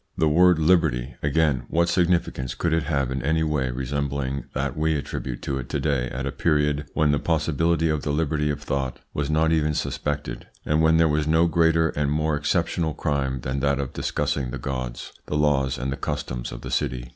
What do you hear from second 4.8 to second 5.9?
attribute to it to